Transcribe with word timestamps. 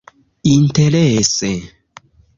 Interese 0.53 1.51